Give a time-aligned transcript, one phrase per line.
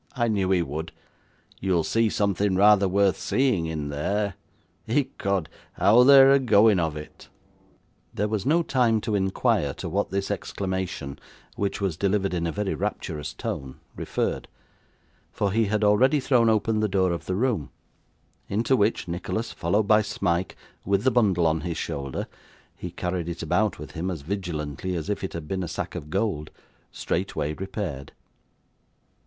[0.15, 0.91] 'I knew he would.
[1.59, 4.33] You'll see something rather worth seeing, in there.
[4.87, 7.29] Ecod, how they are a going of it!'
[8.11, 11.19] There was no time to inquire to what this exclamation,
[11.55, 14.47] which was delivered in a very rapturous tone, referred;
[15.31, 17.69] for he had already thrown open the door of the room;
[18.49, 22.25] into which Nicholas, followed by Smike with the bundle on his shoulder
[22.75, 25.93] (he carried it about with him as vigilantly as if it had been a sack
[25.93, 26.49] of gold),
[26.91, 28.13] straightway repaired.